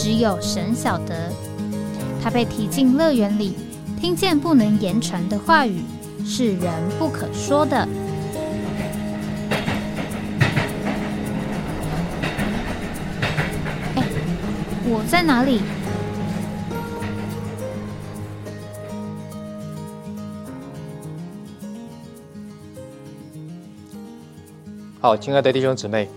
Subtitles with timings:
[0.00, 1.32] 只有神晓得，
[2.22, 3.56] 他被提进乐园里，
[4.00, 5.82] 听见不能言传的话语，
[6.24, 7.76] 是人不可说的。
[13.96, 14.04] 哎，
[14.86, 15.60] 我在哪里？
[25.00, 26.08] 好，亲爱的弟兄姊妹，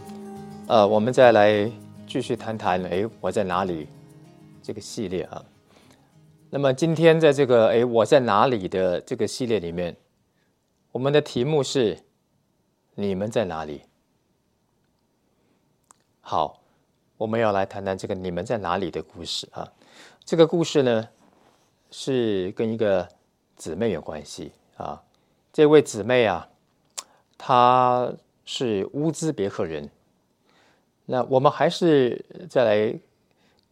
[0.67, 1.71] 呃，我们再来。
[2.11, 3.87] 继续谈谈，哎，我在哪里？
[4.61, 5.45] 这个系列啊。
[6.49, 9.95] 那么今天在这个哎我在哪里的这个系列里面，
[10.91, 11.97] 我们的题目是
[12.95, 13.83] 你们在哪里？
[16.19, 16.61] 好，
[17.15, 19.71] 我们要来谈谈这个你们在哪里的故事啊。
[20.25, 21.07] 这个故事呢
[21.91, 23.07] 是跟一个
[23.55, 25.01] 姊妹有关系啊。
[25.53, 26.45] 这位姊妹啊，
[27.37, 28.11] 她
[28.43, 29.89] 是乌兹别克人。
[31.05, 32.99] 那我们还是再来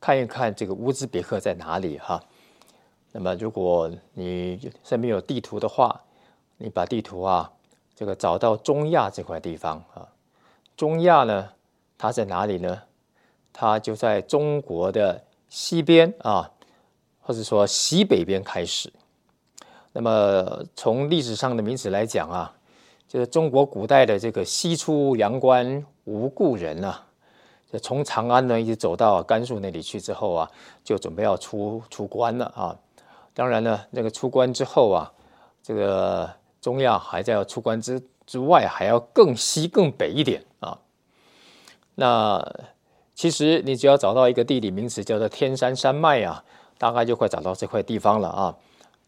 [0.01, 2.21] 看一看这个乌兹别克在哪里哈。
[3.11, 6.01] 那么如果你身边有地图的话，
[6.57, 7.51] 你把地图啊
[7.95, 10.07] 这个找到中亚这块地方啊，
[10.75, 11.49] 中亚呢
[11.97, 12.81] 它在哪里呢？
[13.51, 16.51] 它就在中国的西边啊，
[17.19, 18.91] 或者说西北边开始。
[19.91, 22.55] 那么从历史上的名字来讲啊，
[23.07, 27.05] 就是中国古代的这个西出阳关无故人啊。
[27.77, 30.49] 从长安呢一直走到甘肃那里去之后啊，
[30.83, 32.75] 就准备要出出关了啊。
[33.35, 35.11] 当然呢，那个出关之后啊，
[35.61, 36.27] 这个
[36.59, 40.79] 中亚还在要出关之之外，还要更西更北一点啊。
[41.93, 42.43] 那
[43.13, 46.43] 其实你只要找到一个地理名词叫做天山山脉啊，
[46.79, 48.57] 大概就会找到这块地方了啊。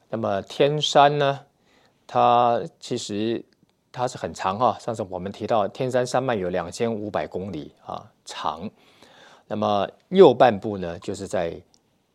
[0.10, 1.40] 那么天山呢，
[2.06, 3.44] 它其实。
[3.92, 8.70] 它是很长哈，上次我们提到天山山脉有两千五百公里啊长，
[9.48, 11.62] 那么右半部呢，就是在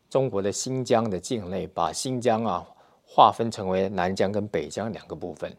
[0.09, 2.67] 中国的新疆的境内，把新疆啊
[3.07, 5.55] 划分成为南疆跟北疆两个部分。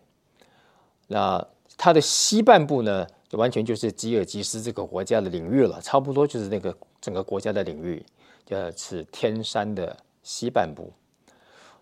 [1.06, 1.46] 那
[1.78, 8.04] 它的西半部呢，就完全就是吉尔吉斯这个国家的领域了，差不多就是那个整个国家的领域，
[8.44, 10.92] 就是天山的西半部。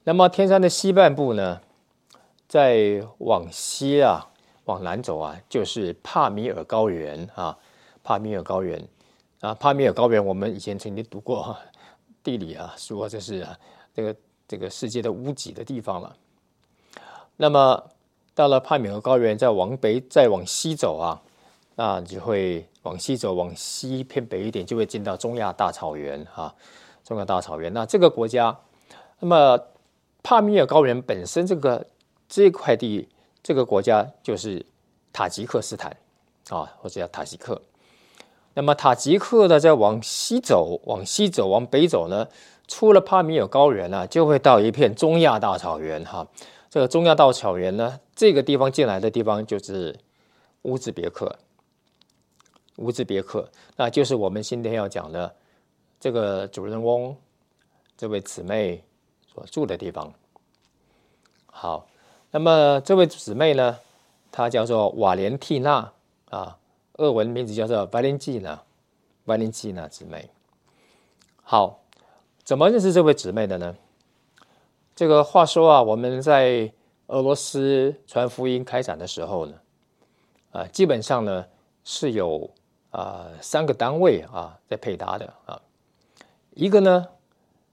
[0.03, 1.61] 那么天山的西半部呢？
[2.47, 4.25] 再往西啊，
[4.65, 7.57] 往南走啊，就是帕米尔高原啊。
[8.03, 8.87] 帕米尔高原
[9.39, 11.57] 啊，帕米尔高原，我们以前曾经读过
[12.21, 13.45] 地理啊，说这是
[13.95, 14.15] 这个
[14.47, 16.15] 这个世界的屋脊的地方了。
[17.35, 17.83] 那么
[18.35, 21.19] 到了帕米尔高原，再往北，再往西走啊，
[21.73, 26.53] 那就会往西走，往西偏北一点，就会进到中亚大草原啊。
[27.03, 28.55] 中亚大草原，那这个国家，
[29.19, 29.59] 那么
[30.21, 31.83] 帕米尔高原本身这个。
[32.27, 33.07] 这块地，
[33.43, 34.65] 这个国家就是
[35.13, 35.95] 塔吉克斯坦
[36.49, 37.61] 啊，或者叫塔吉克。
[38.53, 42.27] 那么塔吉克呢，再往西走，往西走，往北走呢，
[42.67, 46.25] 出了帕米尔高原呢，就会到一片中亚大草原哈。
[46.69, 49.97] 这个中亚大草原呢，这个地方进来的地方就是
[50.63, 51.37] 乌兹别克。
[52.77, 55.33] 乌兹别克，那就是我们今天要讲的
[55.99, 57.15] 这个主人翁，
[57.97, 58.83] 这位姊妹
[59.33, 60.13] 所住的地方。
[61.45, 61.87] 好。
[62.35, 63.79] 那么这位姊妹呢，
[64.29, 65.89] 她叫做瓦莲蒂娜
[66.29, 66.57] 啊，
[66.97, 70.29] 俄文名字叫做 Valentina，Valentina 姊妹。
[71.43, 71.79] 好，
[72.43, 73.73] 怎么认识这位姊妹的呢？
[74.93, 76.69] 这个话说啊，我们在
[77.07, 79.53] 俄罗斯传福音开展的时候呢，
[80.51, 81.45] 啊，基本上呢
[81.85, 82.49] 是有
[82.91, 85.61] 啊三个单位啊在配搭的啊，
[86.49, 87.07] 一个呢。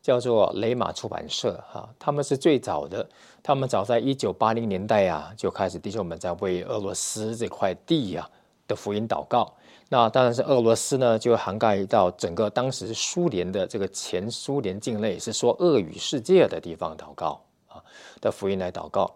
[0.02, 3.08] 叫做雷马出版社，哈，他们是最早的，
[3.40, 8.28] 他们早在一九八零年代啊就开始弟兄们在为俄罗斯这块地呀
[8.66, 9.54] 的福音祷告。
[9.88, 17.80] 那当然是俄罗斯呢，就涵盖到整个当时苏联的这个前苏联境内，是说俄语世界的地方祷告啊
[18.20, 19.08] 的福音来祷告。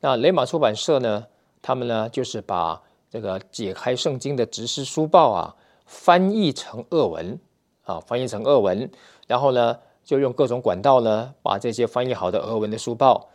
[0.00, 1.24] 那雷马出版社呢，
[1.62, 5.54] 他们呢就是把这个解开圣经的直诗书报啊
[5.86, 7.38] 翻译成俄文
[7.84, 8.90] 啊，翻译成俄文，
[9.28, 9.78] 然后呢。
[10.04, 13.28] 就用各种管道呢，把这些翻译好的俄文的书报，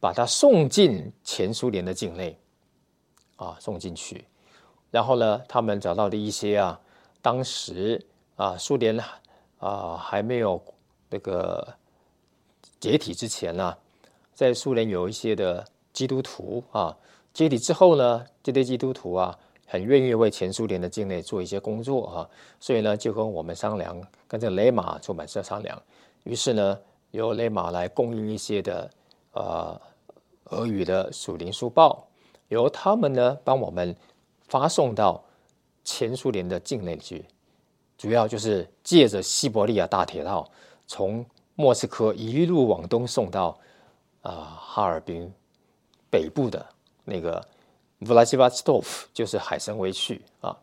[0.00, 2.38] 把它送进前苏联的境内，
[3.36, 4.24] 啊，送进去。
[4.90, 6.80] 然后呢，他们找到了一些啊，
[7.20, 8.04] 当时
[8.36, 8.98] 啊，苏联
[9.58, 10.62] 啊还没有
[11.10, 11.66] 那个
[12.80, 13.76] 解体之前呢，
[14.34, 16.96] 在苏联有一些的基督徒啊，
[17.32, 19.38] 解体之后呢，这些基督徒啊。
[19.64, 22.28] 很愿意为前苏联的境内做一些工作啊，
[22.60, 23.98] 所以呢就跟我们商量，
[24.28, 25.82] 跟这雷马出版社商量，
[26.24, 26.78] 于是呢
[27.10, 28.90] 由雷马来供应一些的
[29.32, 29.80] 呃
[30.50, 32.06] 俄语的属灵书报，
[32.48, 33.94] 由他们呢帮我们
[34.48, 35.22] 发送到
[35.84, 37.24] 前苏联的境内去，
[37.96, 40.48] 主要就是借着西伯利亚大铁道，
[40.86, 41.24] 从
[41.54, 43.58] 莫斯科一路往东送到
[44.22, 45.32] 啊哈尔滨
[46.10, 46.64] 北部的
[47.04, 47.42] 那个。
[48.04, 50.58] 弗拉基瓦斯托夫就是海参崴去啊。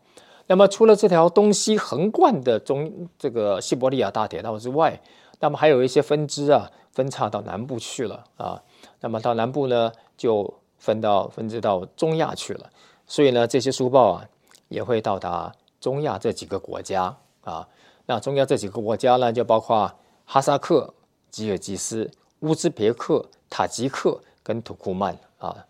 [0.46, 5.00] 那么除了这条东西横贯的中这个西伯利亚大铁道之外，
[5.40, 8.62] 那么还有一些分支啊，分叉到南部去了啊。
[9.00, 12.70] 那么到南部呢，就分到分支到中亚去了。
[13.06, 14.28] 所以呢，这些书报啊，
[14.68, 17.66] 也会到达中亚这几个国家啊。
[18.06, 19.90] 那中亚这几个国家呢，就包括
[20.24, 20.92] 哈萨克、
[21.30, 22.10] 吉尔吉斯、
[22.40, 25.66] 乌兹别克、塔吉克跟土库曼啊。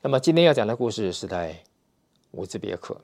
[0.00, 1.56] 那么今天要讲的故事是在
[2.32, 2.96] 乌兹别克。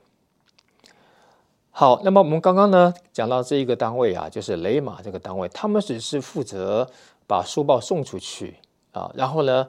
[1.77, 6.89] 好，那么我们刚刚呢讲到这一个单位啊，就是雷马这个单位，他们只是负责
[7.27, 8.55] 把书报送出去
[8.93, 9.67] 啊，然后呢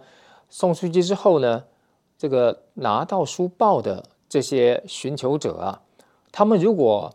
[0.48, 1.64] 送出去之后呢，
[2.16, 5.82] 这个拿到书报的这些寻求者啊，
[6.30, 7.12] 他们如果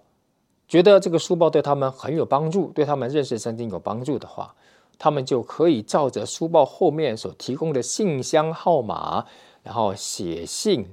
[0.67, 4.53] 觉得这个书报对他们很有帮助，对他们认识圣经有帮助的话，
[4.99, 9.25] 他们就可以照着书报后面所提供的信箱号码。
[9.63, 10.85] 然后写信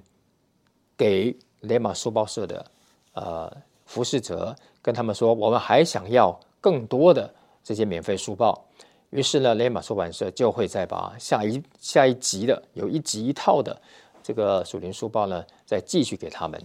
[0.97, 2.67] 给雷马书报社的
[3.15, 3.51] 呃
[3.89, 8.63] 服侍者，跟他们说，我们还想要更多的这些免费书报。
[9.09, 13.81] 于是呢，雷马出版社就会再把下一下一集的有一集一套的
[14.23, 16.63] 这个属灵书报呢，再继续给他们。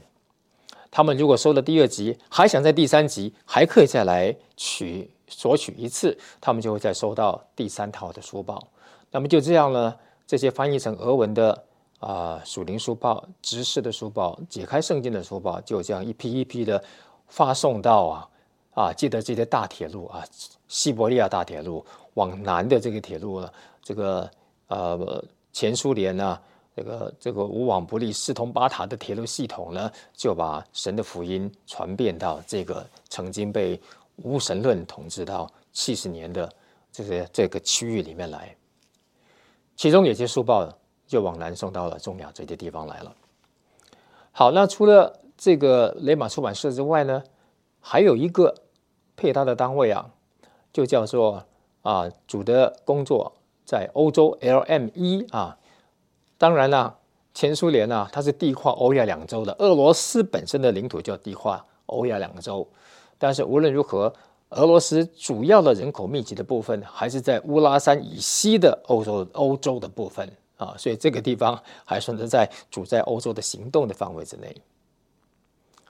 [0.91, 8.67] 他们如果收了第二集，还想在第三集还可以再来取索取一次，他们就会再收到第三套的书报。
[9.09, 9.95] 那么就这样呢，
[10.27, 11.63] 这些翻译成俄文的。
[12.03, 16.83] 啊，属灵书报、直视的书报、解开圣经的书报，就这样一批一批的
[17.33, 18.29] 发送到啊
[18.75, 20.23] 啊，记得这些大铁路啊，
[20.67, 21.83] 西伯利亚大铁路
[22.13, 23.51] 往南的这个铁路呢，
[23.81, 24.29] 这个
[24.67, 26.39] 呃前苏联呢，
[26.75, 33.81] 这个这个无往不利、四通八达的铁路系统呢，就把神的福音传遍到这个曾经被
[34.17, 36.47] 无神论统治到七十年的
[36.91, 38.55] 这些这个区域里面来，
[39.75, 40.71] 其中有些书报。
[41.05, 43.15] 就往南送到了中亚这些地方来了。
[44.31, 45.13] 好，那除了
[45.43, 47.21] 这个雷马出版社之外呢，
[47.81, 48.55] 还有一个
[49.17, 50.09] 配搭的单位啊，
[50.71, 51.43] 就叫做
[51.81, 53.29] 啊主的工作
[53.65, 55.57] 在欧洲 LME 啊。
[56.37, 56.95] 当然啦，
[57.33, 62.65] 前苏联啊，它是地跨欧亚两洲的，俄罗斯本身的领土叫地跨欧亚两洲。
[63.17, 64.13] 但是无论如何，
[64.51, 70.25] 俄罗斯主要的人口密集的部分还是在乌拉山以西的欧洲欧洲的部分。
[70.55, 74.55] 啊，所以这个地方还算是在主在欧洲的行动的范围之内。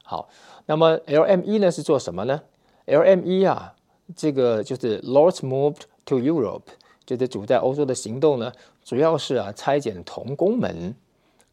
[0.04, 0.30] 好，
[0.66, 2.42] 那么 LME 呢是做什么呢
[2.86, 3.74] ？LME 啊，
[4.16, 6.64] 这个就是 Lords Moved to Europe，
[7.06, 8.52] 就是主在欧洲的行动呢，
[8.84, 10.94] 主要是啊拆解童工们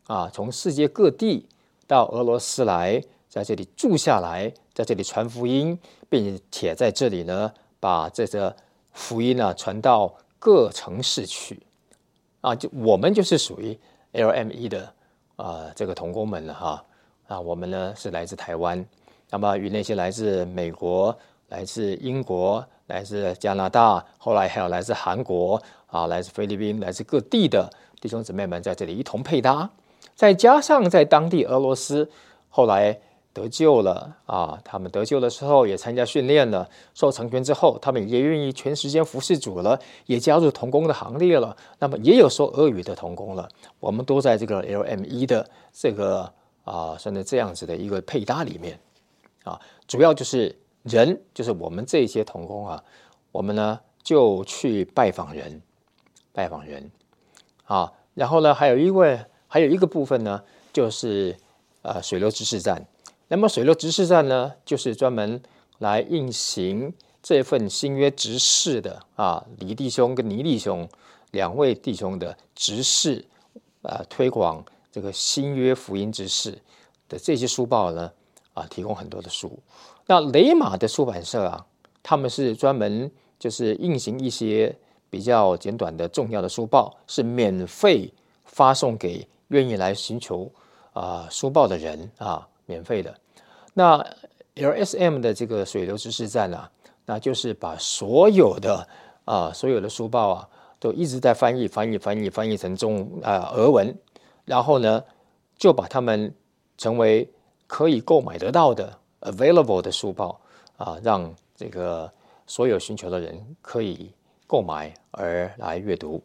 [0.06, 1.47] 啊，从世界各地
[1.87, 8.54] 到俄罗斯来，在这里住下来，在这里传福音，并且在这里呢，把这个
[8.92, 11.62] 福音呢传到各城市去。
[12.40, 13.78] 啊，就我们就是属于
[14.12, 14.92] LME 的
[15.37, 16.85] 啊，这个童工们了哈。
[17.30, 18.84] 啊，我们呢是来自台湾，
[19.30, 21.16] 那么与那些来自美国、
[21.50, 27.70] 来自英国、来自加拿大，后来还有来自韩国啊、来自菲律宾、来自各地的
[28.00, 29.70] 弟兄姊妹们在这里一同配搭，
[30.16, 32.10] 再加上在当地俄罗斯，
[32.49, 32.99] 后来。
[33.32, 34.58] 得救了啊！
[34.64, 41.56] 他们得救的时候也参加训练了，受成全之后，他们也愿意全时间服侍主了，也加入童工的行列了。
[41.78, 43.49] 那么也有说俄语的童工了。
[43.78, 46.28] 我们都在这个 LME 的这个
[46.70, 48.78] 啊，算是这样子的一个配搭里面
[49.42, 49.60] 啊。
[49.88, 52.84] 主要就是人，就是我们这些童工啊，
[53.32, 55.60] 我们呢就去拜访人，
[56.32, 56.88] 拜访人
[57.64, 57.92] 啊。
[58.14, 61.36] 然后呢，还有一位，还有一个部分呢，就是
[61.82, 62.86] 呃水流知识站。
[63.26, 65.42] 那么水流执事站呢，就是专门
[65.78, 70.88] 来运行这份新约执事的啊，李弟兄跟倪弟兄
[71.32, 73.24] 两位弟兄的执事
[73.82, 76.56] 啊，推广这个新约福音之事
[77.09, 78.11] 的这些书报呢
[78.54, 79.59] 啊，提供很多的书。
[80.06, 81.66] 那雷马的出版社啊，
[82.02, 84.75] 他们是专门就是运行一些
[85.09, 88.12] 比较简短的重要的书报，是免费
[88.44, 90.50] 发送给愿意来寻求
[90.92, 92.47] 啊书报的人啊。
[92.66, 93.12] 免费的，
[93.75, 94.00] 那
[94.54, 96.70] LSM 的这个水流知识站啊，
[97.04, 98.87] 那就是把所有的
[99.25, 103.92] 啊所有的书报啊都一直在翻译翻译翻译翻译成中啊俄文，
[104.44, 105.02] 然后呢
[105.56, 106.35] 就把它们
[106.76, 107.30] 成为
[107.66, 110.40] 可以购买得到的 available 的书报
[110.76, 112.11] 啊，让这个
[112.47, 114.12] 所有寻求的人可以
[114.47, 116.23] 购买而来阅读，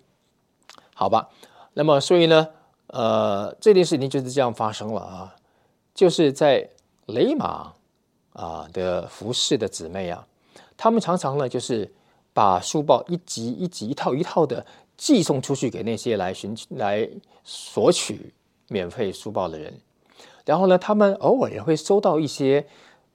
[0.94, 1.30] 好吧？
[1.74, 2.48] 那么所以呢，
[2.88, 5.36] 呃，这件事情就是这样发生了啊，
[5.94, 6.68] 就是在
[7.06, 7.74] 雷马
[8.34, 10.26] 啊的服饰的姊妹啊，
[10.78, 11.94] 他们常常呢就是
[12.34, 14.66] 把书报一集一集、一套一套的
[14.98, 17.10] 寄送出去给那些来寻来
[17.44, 18.34] 索取
[18.70, 19.74] 免费书报的人，
[20.46, 22.66] 然后呢，他们偶尔也会收到一些，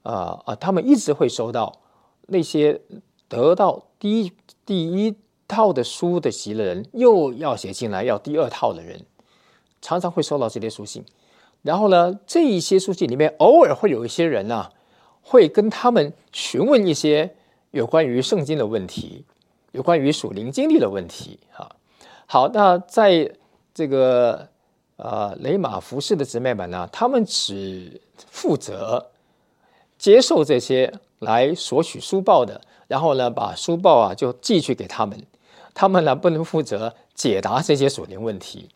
[0.03, 1.79] 啊啊，他们一直会收到。
[2.27, 2.79] 那些
[3.27, 4.31] 得到第一
[4.65, 5.13] 第一
[5.49, 9.05] 套的书的席的人，又要写进来要第二套的人，
[9.81, 11.03] 常常会收到这些书信。
[11.61, 14.69] 然后呢，这一些书信里面，偶尔会有一些人呢，
[15.21, 17.35] 会跟他们询问一些
[17.71, 19.25] 有关于圣经的问题，
[19.71, 21.39] 有关于属灵经历的问题。
[21.55, 21.69] 啊，
[22.25, 23.31] 好，那在
[23.73, 24.47] 这个
[24.97, 29.11] 呃雷马服饰的姊妹们呢，他们只负责
[29.97, 30.93] 接受这些。
[31.21, 35.23] 来索取书报的，然后呢，把书报啊就寄去给他们，
[35.71, 38.69] 他们呢不能负责解答这些属灵问题，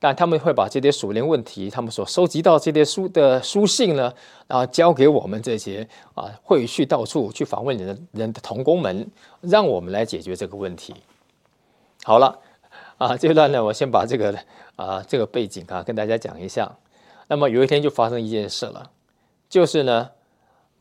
[0.00, 4.12] 但他们会把这些属灵问题，他们所收集到这些书的书信呢，
[4.48, 9.08] 然后交给我们这些啊会去到处去访问人的人的童工们，
[9.42, 10.92] 让我们来解决这个问题。
[12.02, 12.36] 好了，
[12.98, 14.36] 啊，这段呢，我先把这个
[14.74, 16.76] 啊这个背景啊跟大家讲一下。
[17.28, 18.90] 那么有一天就发生一件事了，
[19.48, 20.10] 就是呢。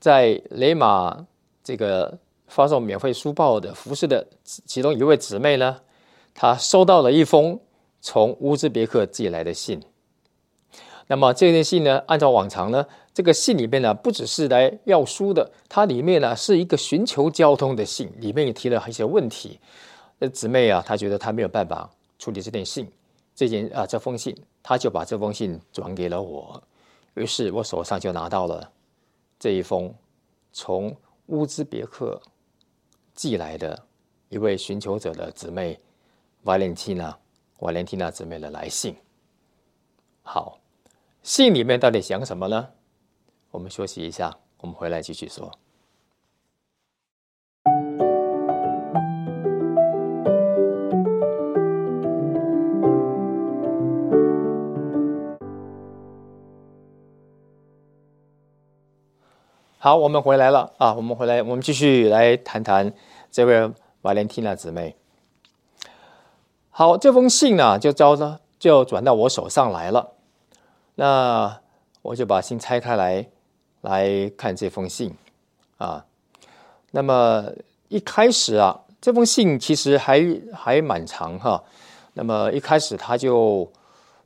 [0.02, 1.26] 在雷马
[1.62, 5.82] 这个发送免费书报的服饰的其中一位姊妹呢，
[6.34, 7.60] 她收到了一封
[8.02, 9.82] 从乌兹别克寄来的信。
[11.08, 19.60] 那么这封信呢，按照往常呢，这个信里面呢，不只是来要书的，它里面呢是一个寻求交通的信，里面也提了一些问题。
[20.20, 21.90] 那姊妹啊，她觉得她没有办法
[22.20, 22.88] 处理这件信，
[23.34, 26.62] 这件啊这封信，她就把这封信转给了我，
[27.16, 28.72] 于是我手上就拿到了。
[29.40, 29.92] 这一封
[30.54, 30.96] 从
[31.28, 32.22] 乌兹别克
[33.16, 33.82] 寄来的
[34.28, 35.80] 一位寻求者的姊妹
[36.44, 37.18] 瓦莲蒂娜，
[37.60, 38.96] 瓦莲蒂娜姊妹的来信。
[40.22, 40.60] 好，
[41.22, 42.70] 信里面到底讲什么呢？
[43.52, 45.52] 我们休息一下，我们回来继续说。
[59.82, 60.94] 好，我们回来了啊！
[60.94, 62.94] 我们回来，我们继续来谈谈
[63.32, 64.99] 这位瓦莲蒂娜姊妹。
[66.80, 70.12] 好，这封信呢，就交了，就转到我手上来了。
[70.96, 71.60] 那
[72.02, 73.28] 我就把信拆开来，
[73.82, 75.14] 来看这封信
[75.78, 76.06] 啊。
[76.92, 77.44] 那么
[77.90, 81.62] 一开始啊，这封信其实还还蛮长哈。
[82.14, 83.70] 那么一开始他就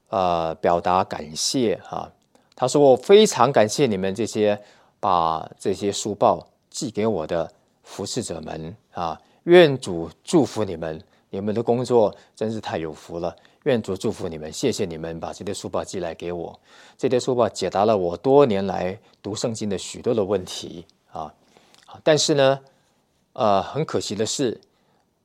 [0.10, 2.08] 呃表达感谢哈，
[2.56, 4.62] 他说我非常感谢你们这些。
[5.00, 7.52] 把这些书报寄给我的
[7.84, 11.04] 服侍者们啊，愿主祝福你们，
[11.34, 13.36] 你们的工作真是太有福了。
[13.64, 16.60] 愿主祝福你们，谢谢你们把这些书报寄来给我。
[16.96, 21.34] 这些书报解答了我多年来读圣经的许多的问题啊。
[22.04, 22.60] 但是呢，
[23.34, 24.62] 呃，很可惜的是，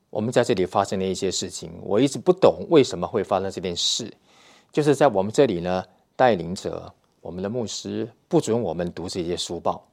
[0.09, 4.11] 我们在这里发生了一些事情，我一直不懂为什么会发生这件事。
[4.71, 5.85] 就是在我们这里呢，
[6.15, 6.91] 带领者。
[7.21, 9.85] 我们的牧师不准我们读这些书报，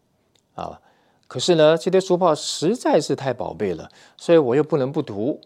[0.55, 0.81] 啊，
[1.27, 5.41] 可是呢，这些书报实在是太宝贝了，所以我又不能不读，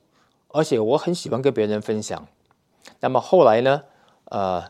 [0.53, 2.27] 而且我很喜欢跟别人分享。
[2.99, 3.83] 那么后来呢，
[4.27, 4.65] 呃，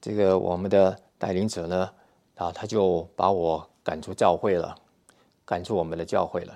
[0.00, 1.90] 这个我们的带领者呢，
[2.36, 4.74] 啊，他就把我赶出教会了，
[5.44, 6.54] 赶出我们的教会了。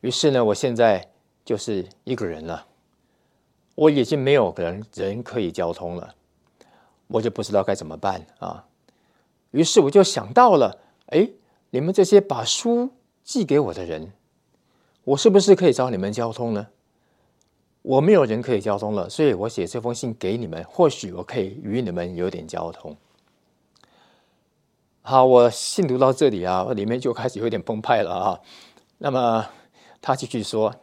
[0.00, 1.10] 于是呢，我现在
[1.44, 2.66] 就是一个人了，
[3.74, 6.14] 我已经没有人人可以交通了，
[7.08, 8.66] 我就不知道该怎么办啊。
[9.50, 11.28] 于是我就想到了，哎，
[11.70, 12.90] 你们这些把书
[13.22, 14.12] 寄给我的人，
[15.04, 16.68] 我是不是可以找你们交通呢？
[17.84, 22.96] 我没有人可以交通了，所以我写这封信给你们，或许我可以与你们有点交通。
[25.02, 28.40] 好，我信读到这里啊，里面就开始有点崩派了啊。
[28.96, 29.46] 那么
[30.00, 30.74] 他继续说，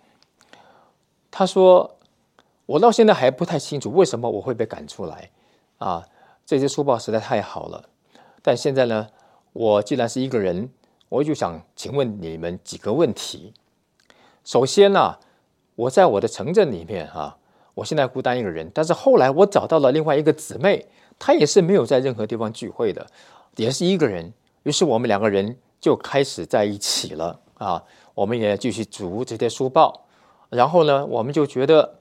[1.31, 1.97] 他说
[2.67, 5.31] 我到现在还不太清楚为什么我会被赶出来
[5.79, 6.05] 啊，
[6.45, 7.89] 这些书报实在太好了。
[8.43, 9.07] 但现在呢，
[9.53, 10.69] 我既然是一个人，
[11.09, 13.55] 我就想请问你们几个问题。
[14.43, 15.17] 首先呢，
[15.75, 17.37] 我在我的城镇里面啊，
[17.73, 18.69] 我现在孤单一个人。
[18.73, 20.85] 但是后来我找到了另外一个姊妹，
[21.17, 23.05] 她也是没有在任何地方聚会的，
[23.55, 24.33] 也是一个人。
[24.63, 30.05] 于是我们两个人就开始在一起了啊，我们也继续读这些书报。
[30.49, 31.95] 然后呢，我们就觉得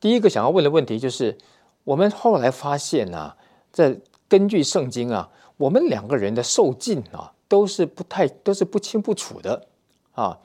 [0.00, 1.36] 第一个想要问的问题就是，
[1.84, 3.36] 我们后来发现啊，
[3.70, 3.96] 在
[4.26, 9.66] 根据圣经啊，我们两个人的受尽啊，都是不太都是不清不楚的
[10.14, 10.38] 啊。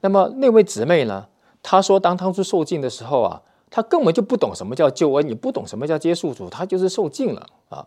[0.00, 1.26] 那么那位姊妹呢，
[1.64, 7.84] 他说，当当初受尽的时候啊，他根本就不懂什么叫救恩，也不懂什么叫接受主，他就是受尽了啊。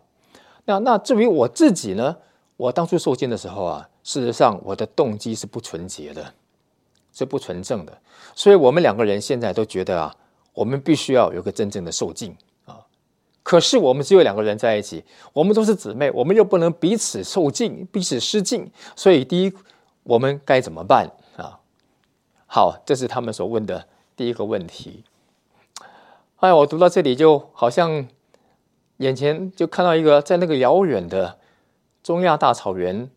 [0.66, 2.18] 那那至于我自己呢，
[2.58, 6.34] 我当初受尽的时候啊，事实上我的动机是不纯洁的。
[7.14, 7.98] 是不纯正的，
[8.36, 10.16] 所以我们两个人现在都觉得啊，
[10.54, 12.78] 我们必须要有个真正的受尽啊。
[13.42, 15.04] 可是我们只有两个人在一起，
[15.34, 19.52] 我们都是姊妹，我们又不能彼此受敬，彼此失敬，所以第一，
[20.04, 21.10] 我们该怎么办？
[22.48, 23.86] 好，这是他们所问的
[24.16, 25.04] 第一个问题。
[26.38, 28.08] 哎，我读到这里就好像
[28.98, 31.38] 眼前就看到一个在那个遥远的
[32.02, 33.10] 中亚大草原。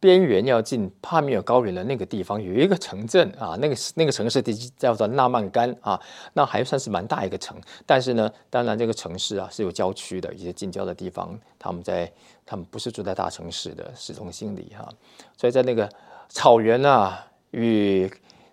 [0.00, 6.00] 边缘要进帕米尔高原的那个地方，有一个城镇啊，那个那个城市地叫做纳曼干啊，
[6.34, 7.60] 那还算是蛮大一个城。
[7.84, 12.08] 但是呢，当然这个城市啊是有郊区的一些近郊的地方，他们在
[12.46, 14.88] 他们不是住在大城市的市中心里哈，
[15.36, 15.90] 所以在那个
[16.28, 18.08] 草原啊与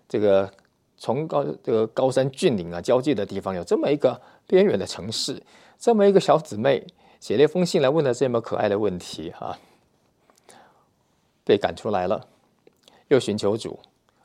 [0.08, 0.50] 这个
[0.98, 5.42] 崇高这个高山峻岭啊交界的地方，有这么一个边缘的城市，
[5.78, 6.86] 这么一个小姊妹
[7.20, 9.58] 写了一封信来问了这么可爱的问题哈。
[11.44, 12.26] 被赶出来了，
[13.06, 13.78] 又寻求主，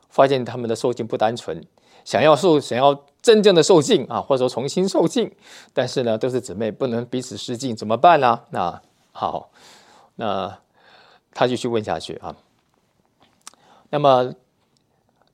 [0.08, 1.64] 发现他们的受尽不单纯，
[2.04, 5.32] 想要受，想要真正的受尽啊，或者说重新受尽，
[5.72, 8.40] 但是呢，都是姊妹，不能彼此失敬，怎么办呢？
[8.50, 9.50] 那好，
[10.16, 10.58] 那
[11.32, 12.34] 他就去问下去啊。
[13.90, 14.34] 那么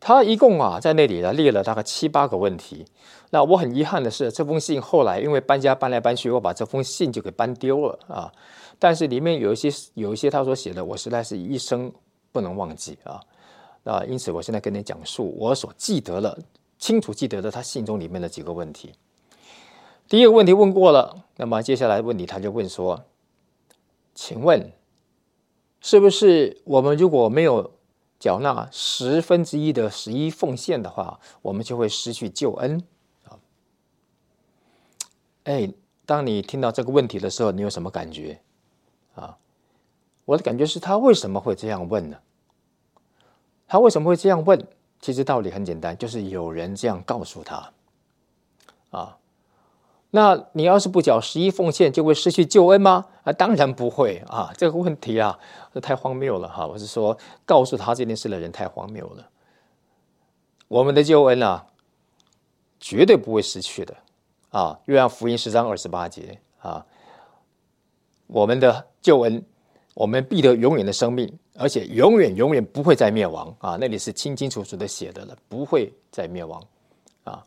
[0.01, 2.87] 他一共啊，在那里呢列了大概七八个问题。
[3.31, 8.33] 那我很遗憾的是，这封信后来因为搬家搬来搬去，我把这封信就给搬丢了啊。
[8.79, 11.93] 但是里面有一些有一些他所写的，我实在是一生
[12.31, 13.21] 不能忘记啊
[13.85, 14.05] 啊！
[14.05, 16.39] 因此，我现在跟你讲述我所记得了、
[16.79, 18.93] 清楚记得的他信中里面的几个问题。
[20.09, 23.03] 第一个问题问过了，那么接下来问题他就问说
[24.15, 24.73] ：“请问，
[25.81, 27.73] 是不是我们如果没有
[28.19, 32.83] 缴纳十分之一的十一奉献的话，我们就会失去救恩？”
[33.29, 33.39] 啊，
[35.45, 35.73] 哎，
[36.05, 38.41] 当你听到这个问题的时候，你有什么感觉？
[39.15, 39.37] 啊，
[40.25, 42.19] 我的感觉是他为什么会这样问呢？
[43.67, 44.67] 他为什么会这样问？
[45.01, 47.73] 其实道理很简单，就是有人这样告诉他。
[48.91, 49.19] 啊，
[50.11, 53.07] 那你要是不缴十一奉献，就会失去救恩吗？
[53.23, 54.53] 啊，当然不会啊！
[54.57, 55.39] 这个问题啊，
[55.81, 56.67] 太荒谬了哈！
[56.67, 59.29] 我是说，告诉他这件事的人太荒谬了。
[60.69, 61.67] 我们的救恩啊，
[62.79, 63.97] 绝对不会失去的
[64.51, 64.79] 啊！
[64.87, 66.85] 约翰福音十章二十八节啊。
[68.27, 69.43] 我们的救恩，
[69.95, 73.79] 我们必得永远的生命，而且永远永远不会再灭亡啊！
[73.81, 76.63] 那里是清清楚楚的写的了，不会再灭亡
[77.25, 77.43] 啊。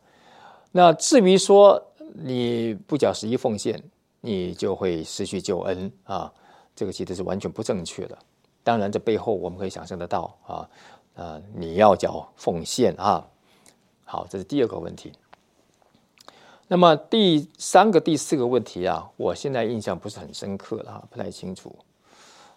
[0.72, 1.80] 那至于说
[2.14, 3.80] 你不缴十一奉献，
[4.20, 6.32] 你就会失去救恩啊，
[6.74, 8.18] 这个其实是完全不正确的。
[8.64, 10.68] 当然，这背后我们可以想象得到啊，
[11.14, 13.26] 呃，你要缴奉献啊。
[14.04, 15.12] 好，这是第二个问题。
[16.68, 21.74] 那么第三个、第四个问题啊，我现在印象不是很深刻了，不太清楚。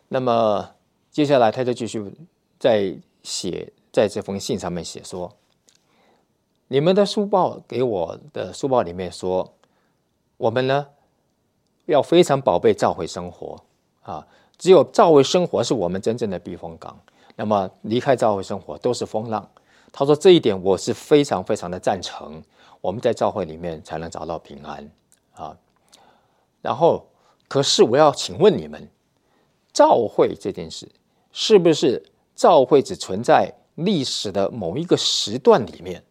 [0.08, 0.70] 那么
[1.12, 2.14] 接下来他就继续
[2.60, 5.36] 在写，在这封信上面写说
[6.70, 9.54] ：“你们的书报给我的书报里面说，
[10.38, 10.88] 我们呢
[11.86, 13.60] 要非常宝贝教会生活
[14.06, 14.26] 啊，
[14.58, 16.98] 只有教会生活是我们真正的避风港。
[17.36, 19.46] 那么离开教会生活都是风浪。”
[19.92, 22.42] 他说这一点我是非常非常的赞成。
[22.82, 24.92] 我们在教会里面才能找到平安
[25.34, 25.58] 啊！
[26.62, 27.04] 然后，
[27.48, 28.88] 可是我要请问你们，
[29.74, 30.88] 教会这件事
[31.32, 32.04] 是不是
[32.36, 36.04] 教会只存在历史的某一个时段里面？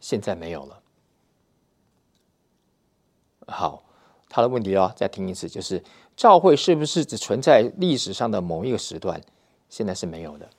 [0.00, 0.82] 现在没有了。
[3.46, 3.82] 好，
[4.28, 5.82] 他的问题哦，再听一次，就是
[6.20, 9.18] 教会是不是只存在历史上的某一个时段？
[9.70, 10.50] 现在是没有的。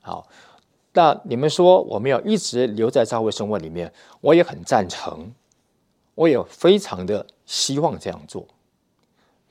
[0.00, 0.28] 好。
[0.92, 5.34] 那你们说我们要一直留在教会生活里面，我也很赞成，
[6.14, 8.46] 我也非常的希望这样做。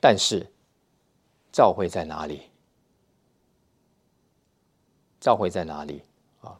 [0.00, 0.46] 但是，
[1.52, 2.42] 教会在哪里？
[5.20, 6.02] 教会在哪里
[6.40, 6.58] 啊？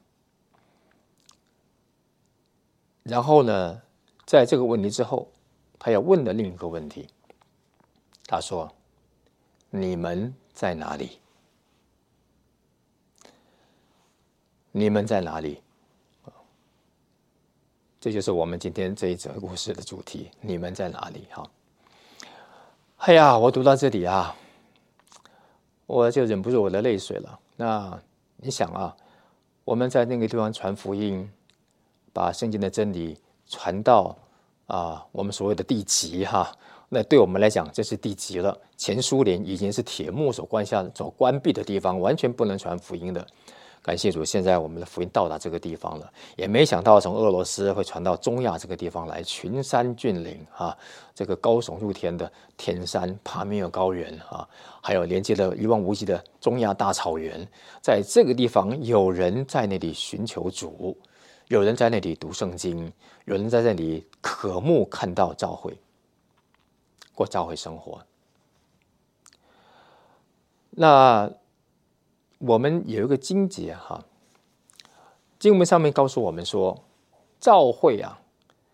[3.04, 3.80] 然后呢，
[4.26, 5.28] 在这个问题之后，
[5.78, 7.08] 他要问的另一个问题，
[8.32, 8.72] 他说
[9.68, 11.18] ：“你们在哪里？”
[14.72, 15.60] 你们在哪里？
[18.00, 20.30] 这就是我们今天这一则故事的主题。
[20.40, 21.26] 你们在哪里？
[21.30, 21.50] 哈！
[22.96, 24.34] 哎呀，我读到这里啊，
[25.84, 27.38] 我就忍不住我的泪水了。
[27.56, 28.00] 那
[28.38, 28.96] 你想啊，
[29.62, 31.30] 我们在那个地方传福音，
[32.14, 34.16] 把圣经的真理传到
[34.68, 36.50] 啊，我们所谓的地极哈。
[36.94, 38.54] 那对我们来讲，这是地极了。
[38.76, 43.26] 前苏联已经是铁幕所关下、所关闭的地方，完全不能传福音的。
[43.80, 46.12] 感谢主，现在我们的福音到达这个地方了。
[46.36, 50.76] 也没想到从俄罗斯会传到中亚这个地方来，群山峻岭啊，
[51.14, 54.46] 这个高耸入天的天山帕米尔高原啊，
[54.82, 57.48] 还有连接的一望无际的中亚大草原，
[57.80, 60.94] 在这个地方有人在那里寻求主，
[61.48, 62.92] 有人在那里读圣经，
[63.24, 65.74] 有人在那里渴慕看到教会，
[67.14, 68.04] 过教会生活。
[70.70, 71.32] 那。
[72.44, 74.04] 我们有一个经节哈，
[75.38, 76.82] 经文上面告诉我们说，
[77.38, 78.20] 教会啊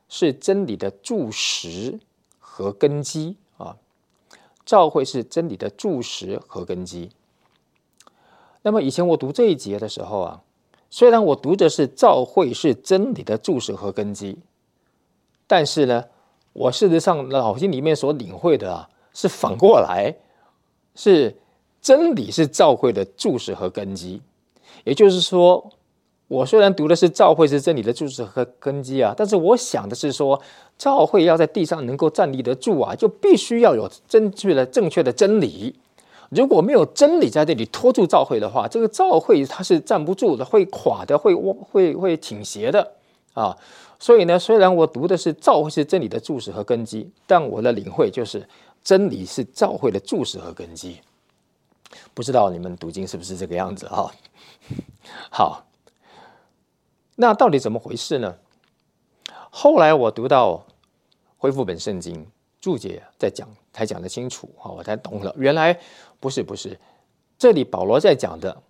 [0.08, 2.00] 是真理的柱石
[2.38, 3.76] 和根基啊，
[4.64, 7.10] 教会是真理的柱石和根基。
[8.62, 10.42] 那么以前我读这一节的时候啊，
[10.88, 14.38] 虽然我读的是教会是真理的柱石和根基，
[15.46, 16.06] 但是呢，
[16.58, 20.14] 我事实上脑筋里面所领会的啊，是反过来
[20.94, 21.36] 是。
[21.80, 24.20] 真理是教会的注释和根基，
[24.82, 25.64] 也就是说，
[26.26, 30.38] 我虽然读的是教会是真理的注释和根基啊，但是我想的是说，
[30.76, 35.78] 教会要在地上能够站立得住啊，就必须要有正确的、正确的真理。
[36.30, 42.94] 如果没有真理在这里拖住教会的话，这个教会它是站不住的，会垮的，会会会倾斜的
[43.34, 43.56] 啊。
[43.98, 48.48] 所以呢，虽然我读的是教会是真理的注释和根基，但我的领会就是
[48.82, 51.00] 真理是教会的注释和根基。
[52.14, 54.12] 不知道你们读经是不是这个样子啊？
[55.30, 55.66] 好，
[57.16, 58.36] 那到底怎么回事呢？
[59.50, 60.64] 后来我读到
[61.36, 62.26] 恢复本圣经
[62.60, 65.34] 注解在讲，才讲得清楚啊，我才懂了。
[65.36, 65.76] 原来
[66.20, 66.78] 不是不是，
[67.38, 68.62] 这里保罗在讲的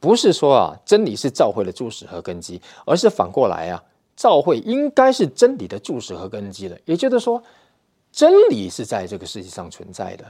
[0.00, 3.84] 不是说啊，真理是教会的注释和根基，而是反过来啊，
[4.22, 6.78] 教会应该是真理的注释和根基的。
[6.84, 7.42] 也就是说，
[8.12, 10.24] 真理是在这个世界上存在的。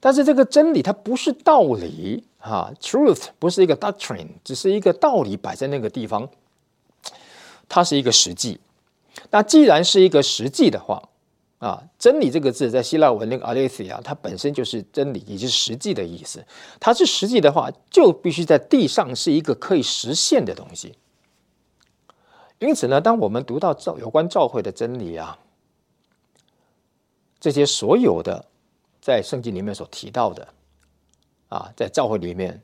[0.00, 6.28] 但是这个真理它不是道理啊，truth 不是一个 doctrine，只是一个道理摆在那个地方，
[7.68, 8.58] 它是一个实际。
[9.30, 11.00] 那既然是一个实际的话，
[11.58, 16.44] 啊，真理这个字在希腊文那个 aletheia，它本身就是真理，也就是实际的意思。
[16.80, 20.94] 它是实际的话，就必须在地上是一个可以实现的东西。
[22.60, 25.36] 因此呢，当我们读到教有关教会的真理啊，
[27.40, 28.46] 这些所有的。
[29.02, 30.46] 在圣经里面所提到的，
[31.48, 32.62] 啊，在教会里面，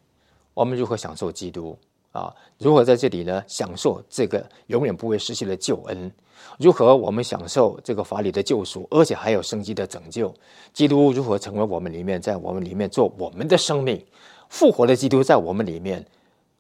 [0.52, 1.76] 我们如何享受基督
[2.12, 2.30] 啊？
[2.58, 3.42] 如何在这里呢？
[3.48, 6.12] 享受这个永远不会失去的救恩？
[6.58, 10.32] 如何我们享受这个法理的救赎，而且还有生机的拯救？
[10.74, 14.04] 基督如何成为我们里面，在我们里面做我们的生命？
[14.50, 16.06] 复活的基督在我们里面，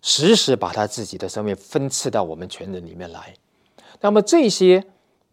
[0.08, 3.34] 时时把他自己的生命分赐到我们全人里面来。
[4.00, 4.84] 那么这些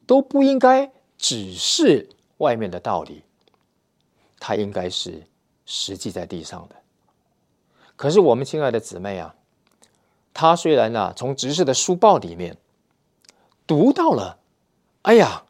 [0.07, 3.21] 都不应该只是外面的道理。
[4.39, 5.27] 它应该是
[5.67, 6.75] 实际在地上的。
[7.95, 9.35] 可是我们亲爱的姊妹啊，
[10.33, 12.57] 他虽然啊从执事的书报里面
[13.67, 14.39] 读到了，
[15.03, 15.43] 哎呀，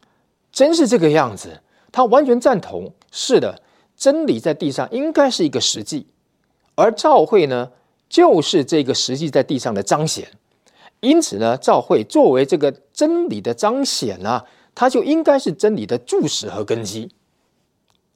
[0.52, 2.92] 真是这个样子，他完全赞同。
[3.10, 3.62] 是的，
[3.96, 6.08] 真理在地上应该是一个实际，
[6.74, 7.72] 而教会呢，
[8.14, 10.30] 就是这个实际在地上的彰显。
[11.00, 17.10] 因此呢，教会作为这个真理的彰显呢，它就应该是真理的注释和根基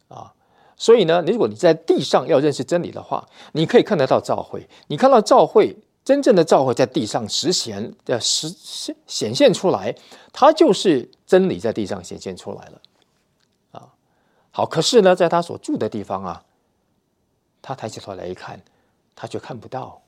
[0.06, 0.32] 啊。
[0.76, 4.68] 所以呢，如果你在地上要认识真理的话，你可以看得到教会。
[4.87, 9.92] 你看到教会真正的教会在地上实现的实显显现出来，
[10.32, 12.80] 它就是真理在地上显现出来了。
[13.72, 13.90] 啊，
[14.52, 16.44] 好，可是呢，在他所住的地方啊，
[17.61, 18.62] 他抬起头来一看，
[19.18, 20.00] 他却看不到，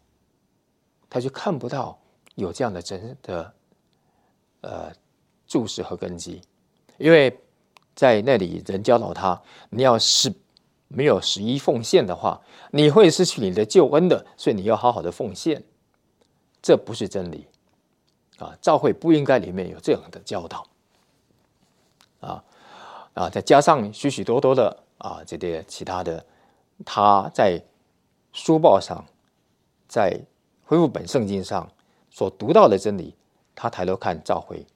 [1.09, 1.99] 他却看不到
[2.37, 3.53] 有这样的真的
[4.61, 4.92] 呃
[5.49, 6.40] 注视和根基，
[6.99, 7.37] 因为
[7.96, 10.33] 在那里人教导他，你要是。
[10.92, 12.40] 没有十一奉献的话，
[12.73, 14.27] 你会失去你的救恩的。
[14.37, 15.62] 所以你要好好的奉献，
[16.61, 17.46] 这不是真理
[18.38, 18.59] 啊！
[18.61, 20.66] 教会不应该里面有这样的教导
[22.18, 22.42] 啊
[23.14, 23.31] 啊！
[23.31, 26.27] 再加上许许多多的啊这些其他的，
[26.85, 27.62] 他在
[28.33, 29.05] 书报上，
[29.88, 30.21] 在
[30.64, 31.71] 恢复本圣经上
[32.11, 33.14] 所读到的真理，
[33.55, 34.66] 他抬头看教会，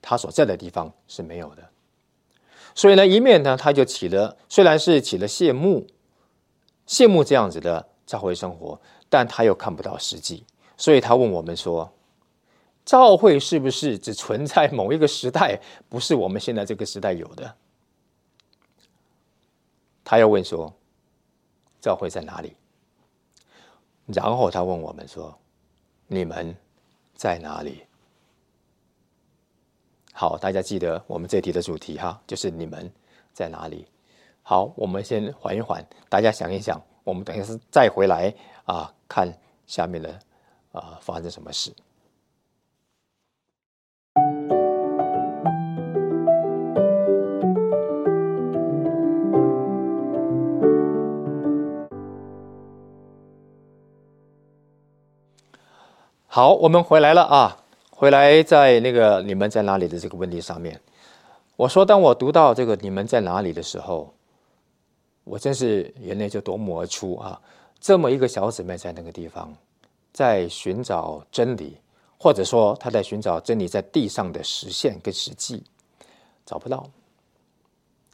[0.00, 1.68] 他所在的地方是没有的。
[2.74, 5.86] 所以呢，一面呢，他就起了，虽然是起了羡慕，
[6.86, 10.46] 羡慕这样子的教会生活，但他又看不到实际，
[10.78, 11.92] 所以他问我们说
[12.86, 17.54] ：“教会是不是只存在某一个时代，不是我们现在这个时代有的？”
[20.02, 20.74] 他又问说
[21.78, 22.56] ：“教会在哪里？”
[24.06, 25.36] 然后他问我们说
[26.08, 26.54] ：“你们
[27.14, 27.82] 在哪里？
[30.12, 32.90] 好，大家记得我们这题的主题哈，就是你们
[33.32, 33.86] 在哪里？
[34.42, 38.34] 好，我们先缓一缓，大家想一想，我们等一下再回来
[38.64, 39.32] 啊，看
[39.66, 40.18] 下面的
[40.72, 41.72] 啊发生什么事。
[56.34, 57.62] 好，我们回来了啊！
[57.90, 60.80] 回来在那个你们在哪里的这个问题上面，
[61.56, 64.10] 我说，当我读到这个你们在哪里的时候，
[65.24, 67.38] 我真是眼泪就夺目而出啊！
[67.78, 69.54] 这么一个小姊妹在那个地方，
[70.14, 71.76] 在寻找真理，
[72.18, 75.62] 或者说她在寻找真理在地上的实现跟实际，
[76.46, 76.88] 找不到，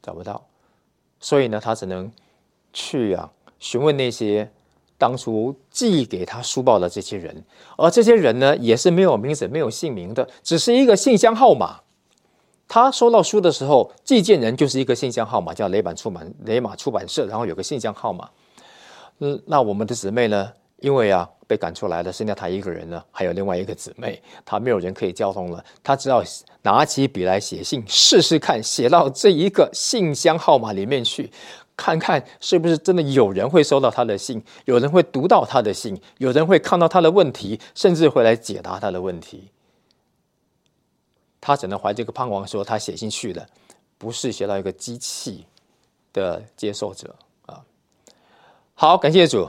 [0.03, 0.45] 找不到，
[1.21, 2.11] 所以呢，她只能
[2.73, 4.51] 去啊询问那些。
[4.99, 7.45] 当初寄给他书报的这些人，
[7.77, 11.81] 而这些人呢，也是没有名字、没有姓名的，只是一个信箱号码。
[12.67, 18.29] 他收到书的时候，寄件人就是一个信箱号码，叫雷版出版、雷马出版社，然后有个信箱号码。
[19.21, 20.53] 嗯，那我们的姊妹呢？
[20.81, 26.23] 因为啊，被赶出来了，剩下他一个人呢，还有另外一个姊妹，他没有人可以交通了，他只好
[26.63, 31.33] 拿起笔来写信，试试看，写到这一个信箱号码里面去。
[31.79, 39.53] 看看是不是真的有人会收到他的信，有人会读到他的信，有人会看到他的问题，甚至会来解答他的问题。
[41.41, 43.47] 他只能怀着个盼望说，他写信去了，
[43.97, 45.47] 不是写到一个机器
[46.13, 47.15] 的接受者
[47.47, 47.63] 啊。
[48.75, 49.49] 好，感谢主，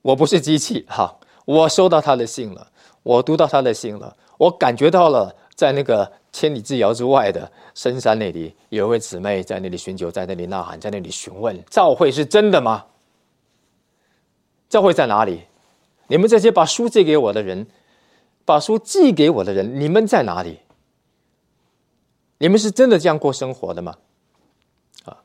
[0.00, 5.36] 我不是机器，哈，我收到他的信了，我读到他的信了，我感觉到了。
[5.60, 12.86] 在那个千里之遥之外的深山那里，有一位姊妹在那里寻求，在那里呐喊，在那里询问：教会是真的吗？
[14.68, 15.42] 教会在哪里？
[16.06, 17.66] 你们这些把书借给我的人，
[18.44, 20.60] 把书寄给我的人，你们在哪里？
[22.38, 23.96] 你们是真的这样过生活的吗？
[25.04, 25.22] 啊，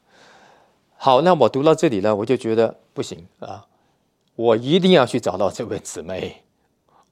[0.97, 3.65] 好，那我读到这里呢，我就觉得不行啊，
[4.35, 6.43] 我一定要去找到这位姊妹，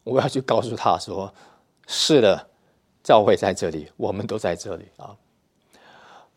[0.03, 1.34] 我要去告诉她说：
[1.88, 2.47] 是的。
[3.03, 5.15] 教会在这里，我们都在这里啊。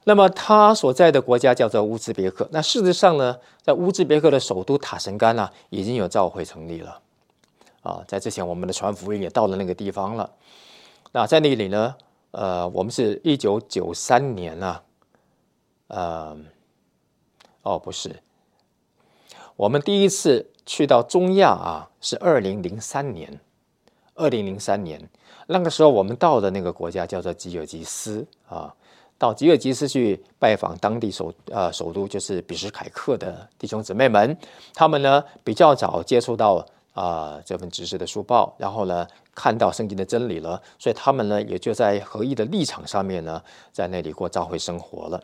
[0.05, 2.48] 那么他所在的国家叫做乌兹别克。
[2.52, 7.00] 那事实上呢，在乌兹别克的首都塔什干呢，已经有教会成立了
[7.83, 8.05] 啊。
[8.07, 10.31] 在之前，我们的传福音也到了那个地方了。
[11.12, 11.96] 那在那里呢，
[12.31, 14.83] 呃，我们是一九九三年啊，
[15.88, 16.37] 呃，
[17.62, 18.14] 哦，不是，
[19.57, 23.40] 我们第一次去到中亚啊，是二零零三年，
[24.14, 25.09] 二零零三年。
[25.46, 28.74] 那个时候，我们到的那个国家叫做吉尔吉斯啊，
[29.16, 34.37] 到吉尔吉斯去拜访当地首呃首都就是比什凯克的弟兄姊妹们，
[34.74, 43.40] 他们呢比较早接触到啊这份知识的书报，然后呢看到圣经的真理了，所以他们呢也就在合一的立场上面呢，
[43.72, 45.22] 在那里过教会生活了。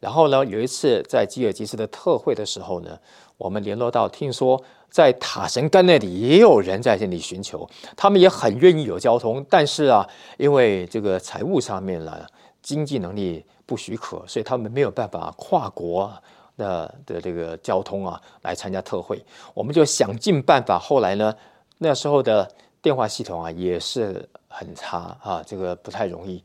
[0.00, 2.98] 然后呢，有一次在吉尔吉斯的特会的时候呢，
[3.38, 4.62] 我们联络到，听说
[4.94, 12.24] 在塔什干那里也有人在这里寻求，他们也很愿意有交通，但是啊，因为这个财务上面呢，
[12.62, 16.08] 经济能力不许可，所以他们没有办法跨国
[16.56, 19.20] 的的这个交通啊来参加特会。
[19.52, 21.34] 我们就想尽办法，后来呢，
[21.78, 22.48] 那时候的
[22.80, 26.40] 电话系统啊也是很差啊，这个不太容易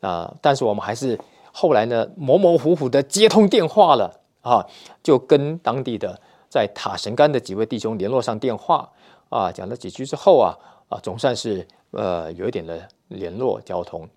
[0.00, 1.18] 啊，但是我们还是。
[1.56, 4.12] 后来呢，模模糊糊的接通电话了
[4.42, 4.66] 啊，
[5.04, 6.20] 就跟当地的
[6.54, 8.88] 在塔什干的几位弟兄联络上电话
[9.28, 10.54] 啊，讲了几句之后啊
[10.88, 14.08] 啊，总算是呃有一点的联络交通。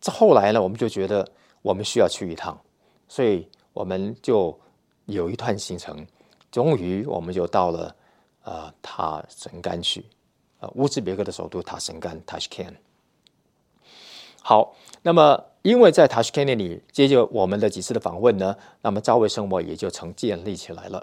[0.00, 1.28] 这后来呢，我们就觉得
[1.62, 2.56] 我们需要去一趟，
[3.08, 4.56] 所以我们就
[5.06, 6.06] 有一段行程，
[6.52, 7.92] 终于我们就到了
[8.44, 10.06] 啊塔什干去
[10.60, 12.74] 啊乌兹别克的首都塔什干 （Tashkent）。
[14.44, 15.44] 好，那么。
[15.64, 21.02] 因为在塔什肯那里，接着我们的几次的访问呢，那么教会生活也就成建立起来了。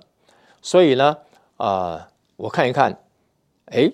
[0.62, 1.18] 所以呢，
[1.58, 2.98] 啊，我看一看，
[3.66, 3.92] 哎，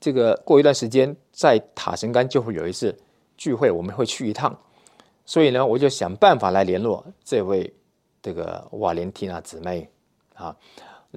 [0.00, 2.96] 这个过一段时间在塔什干就会有一次
[3.36, 4.56] 聚会，我们会去一趟。
[5.24, 7.72] 所以呢，我就想办法来联络这位
[8.22, 9.88] 这个瓦莲蒂娜姊妹
[10.34, 10.56] 啊，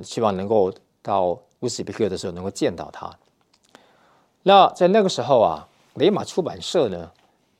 [0.04, 3.10] 希望能够到乌斯别克的时候能够见到她。
[4.44, 7.12] 那在那个时候啊，雷马出版社呢。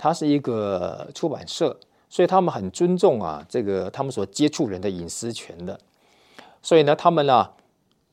[0.04, 1.78] 它是一个出版社，
[2.10, 5.80] 所以他们很尊重啊，这个他们所接触人的隐私权的。
[6.62, 7.50] 所以呢，他们呢，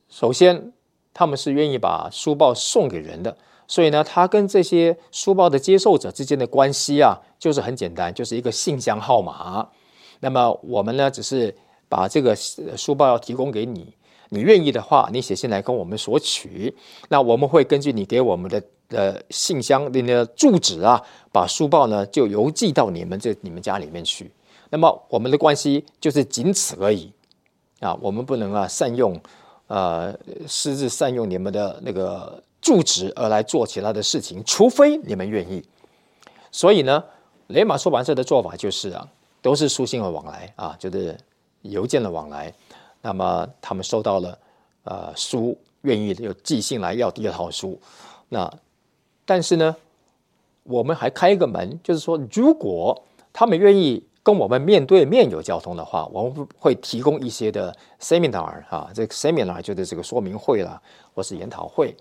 [0.09, 0.71] 首先
[1.13, 3.37] 他们是愿意把书报送给人的。
[3.67, 9.69] 所以呢，他跟这些书报的接受者之间的关系啊，就是很简单，就是一个信箱号码。
[10.21, 11.55] 那么我们呢，只是
[11.87, 13.93] 把这个书报要提供给你，
[14.29, 16.75] 你愿意的话，你写信来跟我们索取。
[17.09, 20.99] 那我们会根据你给我们的呃信箱，你的住址啊，
[21.31, 24.31] 把书报呢就邮寄到你们这你们家里面去。
[24.71, 27.13] 那么我们的关系就是仅此而已
[27.79, 29.19] 啊，我们不能啊善用
[29.67, 30.13] 呃
[30.47, 35.63] 私自善用你们的那个住址而来做其他的事情，除非你们愿意。
[36.51, 37.03] 所以呢，
[37.47, 39.07] 雷马出版社的做法就是啊，
[39.41, 41.17] 都是书信的往来啊，就是
[41.61, 42.53] 邮件的往来。
[43.01, 44.37] 那么他们收到了
[44.83, 47.79] 呃书，愿意有寄信来要第二套书。
[48.27, 48.51] 那
[49.25, 49.75] 但是呢，
[50.63, 60.81] 我们还开一个门，就是说，如果他们愿意跟我们面对面有交通的话，我们会提供一些的 seminar 啊，这个 seminar 就是这个说明会了，
[61.13, 61.95] 或是研讨会。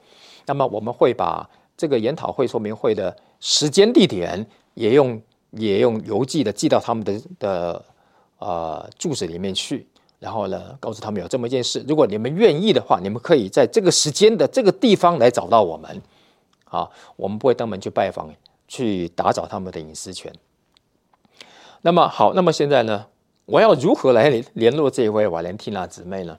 [0.46, 5.20] 那么我们会把这个研讨会、说明会的时间、地点也用
[5.52, 7.84] 也用邮寄的寄到他们的的
[8.38, 9.86] 呃住址里面去。
[10.18, 16.02] 然后呢，告诉他们有这么一件事，如果你们愿意的话，你们可以在这个时间的这个地方来找到我们，
[16.64, 18.28] 啊，我们不会登门去拜访，
[18.66, 20.32] 去打扰他们的隐私权。
[21.82, 23.06] 那么好，那么现在呢，
[23.46, 26.38] 我要如何来联络这一位瓦莲蒂娜姊妹呢？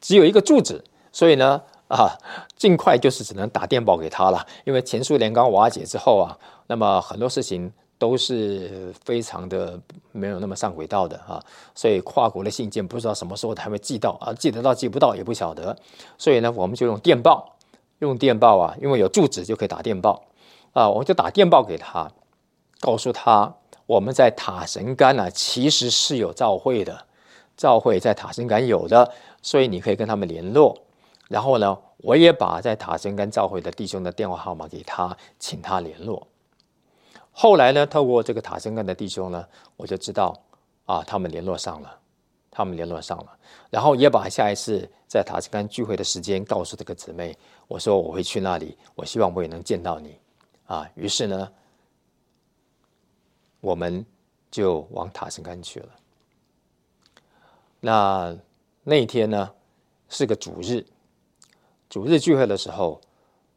[0.00, 2.18] 只有一个住址，所以呢，啊，
[2.56, 7.72] 尽快就是只能打电报给她了，因为前苏联刚瓦解之后啊，那么很多事情。
[7.96, 11.42] 都是非常的没有那么上轨道的啊，
[11.76, 15.74] 所以跨国的信件不知道什么时候才会寄到啊，寄得到寄不到也不晓得，
[16.18, 17.56] 所以呢，我们就用电报，
[18.00, 20.22] 用电报啊，因为有住址就可以打电报
[20.72, 22.10] 啊，我就打电报给他，
[22.80, 23.54] 告诉他
[23.86, 27.06] 我们在塔什干呢其实是有召会的，
[27.56, 30.76] 召会在塔什干有的，所以你可以跟他们联络，
[31.28, 36.26] 然后呢，我也把在塔什干召会的弟兄的电话号码给他，请他联络。
[37.36, 39.44] 后来呢，透过这个塔森干的弟兄呢，
[39.76, 40.32] 我就知道
[40.86, 41.98] 啊，他们联络上了，
[42.48, 43.26] 他们联络上了，
[43.70, 50.16] 然后也把下一次在塔森干聚会的时间告诉这个姊妹，我说我会去那里，我希望我也能见到你
[50.66, 50.88] 啊。
[50.94, 51.50] 于是呢，
[53.64, 54.04] 我们
[54.50, 55.88] 就往塔什干去了。
[57.80, 58.36] 那
[58.82, 59.50] 那一天呢，
[60.10, 60.84] 是个主日，
[61.88, 63.00] 主日聚会的时候，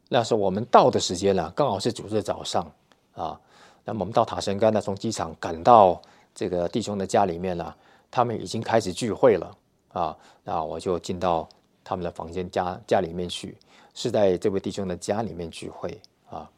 [0.08, 2.64] 那时候我们到的时间呢，刚好是主日早上
[3.12, 3.38] 啊。
[3.84, 6.00] 那么我们到塔什干呢，从机场赶到
[6.34, 7.74] 这个弟兄的家里面呢，
[8.10, 9.56] 他们已经开始聚会了
[9.92, 10.16] 啊。
[10.42, 11.46] 那我就进到
[11.84, 13.58] 他们的房间家家里面去，
[13.92, 16.50] 是在这位弟兄的家里面聚会啊。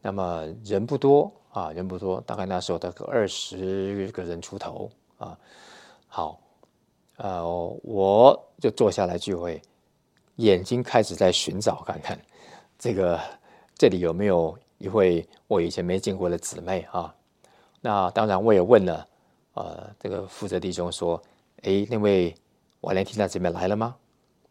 [0.00, 5.38] 那么人不多啊，人不多，大概那时候大概二十个人出头啊。
[6.06, 6.38] 好，
[7.16, 7.48] 呃，
[7.82, 9.62] 我就坐下来聚会，
[10.36, 12.20] 眼睛开始在寻找看看
[12.78, 13.18] 这个
[13.74, 14.54] 这里有没有。
[14.78, 17.14] 一位我以前没见过的姊妹啊，
[17.80, 19.08] 那当然我也问了，
[19.54, 21.22] 呃，这个负责弟兄说，
[21.62, 22.34] 哎，那位
[22.80, 23.96] 瓦莲提娜姊妹来了吗？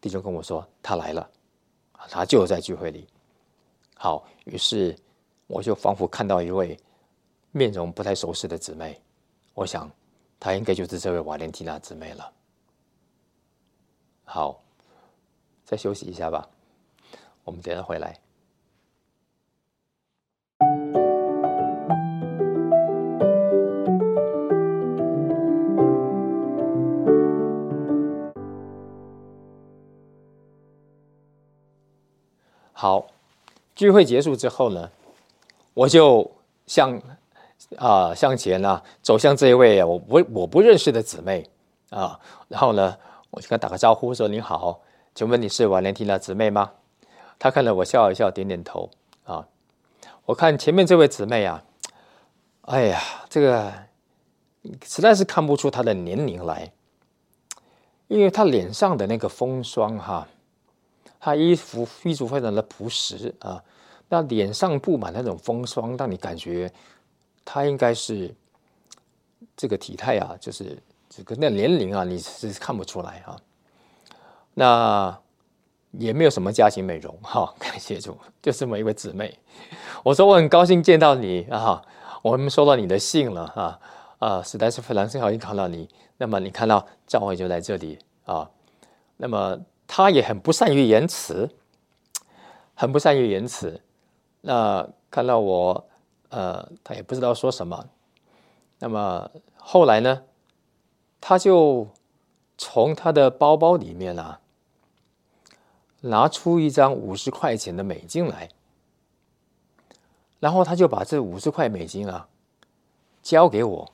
[0.00, 1.30] 弟兄跟我说她来了，
[2.08, 3.06] 她就在聚会里。
[3.94, 4.96] 好，于是
[5.46, 6.76] 我就仿佛看到一位
[7.56, 9.00] 面容不太熟悉的姊妹，
[9.54, 9.88] 我想
[10.40, 12.32] 她应该就是这位瓦莲提娜姊妹了。
[14.24, 14.60] 好，
[15.64, 16.48] 再休息一下吧，
[17.44, 18.18] 我们等下回来。
[32.72, 33.06] 好，
[33.76, 34.90] 聚会结束之后呢，
[35.72, 36.28] 我就
[36.66, 37.00] 向
[37.76, 41.48] 啊向前呢走向这一位我不我不认识的姊妹
[41.90, 42.96] 啊，然后呢，
[43.30, 44.80] 我就跟她打个招呼说：“您好，
[45.14, 46.70] 请问你是瓦莲缇娜姊妹吗？”
[47.38, 48.90] 她看了我笑一笑，点点头
[49.24, 49.46] 啊。
[50.24, 51.62] 我看前面这位姊妹啊，
[52.62, 53.72] 哎呀，这个
[54.84, 56.72] 实在是看不出她的年龄来，
[58.08, 60.26] 因为她脸上的那个风霜哈。
[61.20, 63.62] 她衣服衣着非常的朴实啊，
[64.08, 66.72] 那脸上布满那种风霜，让你感觉
[67.44, 68.34] 他应该是
[69.56, 73.36] 这个体态啊，就是这个那年龄啊，你是看不出来啊。
[74.54, 75.18] 那
[75.92, 79.38] 也没有什么家庭美容哈， 感谢主，就这么一位姊妹。
[80.02, 81.82] 我说我很高兴见到你啊，
[82.22, 83.80] 我们收到你的信了啊
[84.18, 85.88] 啊，实在是非常幸好看到你。
[86.16, 88.50] 那么你看到教会就在这里啊，
[89.16, 89.60] 那么。
[89.86, 91.48] 他也很不善于言辞，
[92.74, 93.82] 很不善于言辞。
[94.40, 95.86] 那看到我，
[96.34, 97.88] 呃，他也不知道说什么。
[98.80, 100.24] 那么后来呢，
[101.20, 101.86] 他就
[102.58, 104.40] 从他的包包里面啊，
[106.00, 108.50] 拿出一张五十块钱的美金来，
[110.40, 112.28] 然后他就把这五十块美金啊
[113.22, 113.92] 交给我。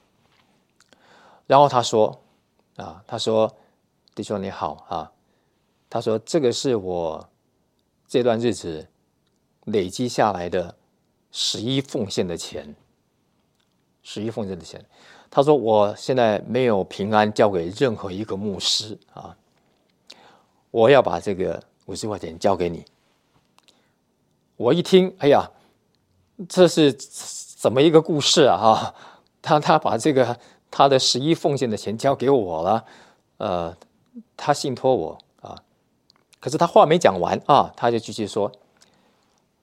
[1.46, 2.22] 然后他说
[2.76, 3.54] ：“啊，他说，
[4.14, 5.12] 弟兄你好啊。”
[5.90, 7.28] 他说：“这个是我
[8.06, 8.88] 这段日子
[9.64, 10.76] 累积下来的
[11.32, 12.74] 十一奉献的钱，
[14.02, 14.84] 十一奉献的钱。
[15.30, 19.36] 他说：“我现在没有平安交给任何一个牧师啊，
[20.72, 22.84] 我要把这个五十块钱交给你。”
[24.58, 25.48] 我一听，哎呀，
[26.48, 28.58] 这是怎么一个故事啊？
[28.58, 28.94] 哈，
[29.40, 30.36] 他他把这个
[30.68, 32.84] 他的十一奉献的钱交给我了，
[33.36, 33.76] 呃，
[34.36, 35.56] 他信托我啊。
[36.40, 38.50] 可是他话没讲完啊，他就继续说。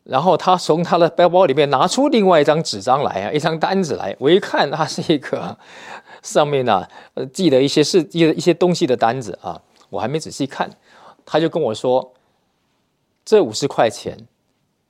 [0.07, 4.15] 然后他从他的背包里面拿出另外一张纸张来啊，一张单子来。
[4.19, 5.57] 我一看，它是一个
[6.23, 9.61] 上面呢，呃，记得一些事、记得一些东西的单子啊。
[9.89, 10.69] 我还没仔细看，
[11.25, 12.13] 他就跟我说
[13.25, 14.17] ：“这五十块钱，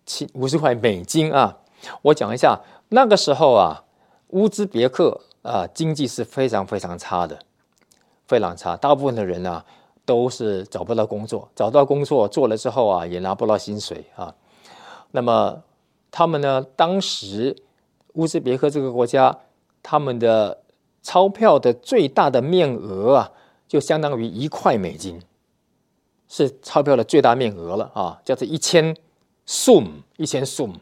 [0.05, 1.57] 七五十块美金啊。”
[2.03, 2.59] 我讲一下，
[2.89, 3.83] 那个时候啊，
[4.29, 7.39] 乌兹别克啊，经济是非常非常差的，
[8.27, 8.75] 非常差。
[8.77, 9.63] 大部分的人呢，
[10.05, 14.33] 都是找不到工作，找到工作做了之后啊，也拿不到薪水啊。
[15.17, 15.63] 那么，
[16.11, 16.63] 他们呢？
[16.75, 17.55] 当时
[18.13, 19.35] 乌兹别克这个国家，
[19.81, 20.61] 他们的
[21.01, 23.31] 钞票的最大的面额啊，
[23.67, 25.19] 就相当于一块美金，
[26.27, 28.95] 是钞票的最大面额了啊，叫做一千
[29.47, 29.87] sum，
[30.17, 30.73] 一千 sum，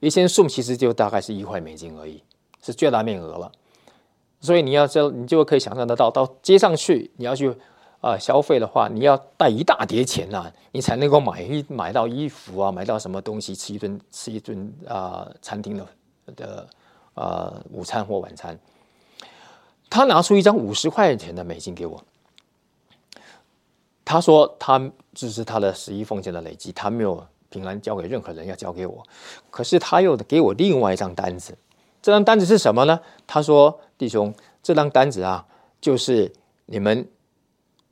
[0.00, 2.20] 一千 sum 其实就大概是一块美金而已，
[2.60, 3.52] 是最大面额了。
[4.40, 7.56] 所以你要这，你就可以想象得到，到街上去，你要去。
[8.00, 15.86] 啊，消费的话，你要带一大叠钱呐，你才能够买一买到衣服啊，买到什么东西，吃一顿吃一顿啊，餐厅的
[16.36, 16.68] 的
[17.14, 18.56] 啊午餐或晚餐。
[19.90, 22.00] 他拿出一张五十块钱的美金给我，
[24.04, 24.78] 他说他
[25.14, 29.02] 这是他的十一奉献的累积，他没有平安交给任何人，要交给我。
[29.50, 31.56] 可是他又给我另外一张单子，
[32.02, 33.00] 这张单子是什么呢？
[33.26, 34.32] 他说：“弟兄，
[34.62, 35.44] 这张单子啊，
[35.80, 36.30] 就是
[36.66, 37.04] 你们。”